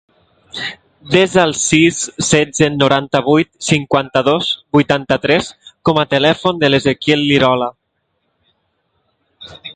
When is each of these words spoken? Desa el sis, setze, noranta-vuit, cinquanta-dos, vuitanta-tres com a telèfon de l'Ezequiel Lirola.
Desa 1.15 1.41
el 1.47 1.51
sis, 1.63 1.99
setze, 2.29 2.69
noranta-vuit, 2.77 3.49
cinquanta-dos, 3.67 4.49
vuitanta-tres 4.79 5.51
com 5.91 6.01
a 6.05 6.07
telèfon 6.15 6.65
de 6.65 6.73
l'Ezequiel 6.75 7.25
Lirola. 7.33 7.69